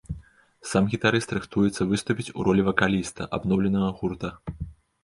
Сам 0.69 0.87
гітарыст 0.93 1.35
рыхтуецца 1.39 1.87
выступіць 1.91 2.33
у 2.37 2.49
ролі 2.49 2.67
вакаліста 2.71 3.31
абноўленага 3.41 3.89
гурта. 4.03 4.37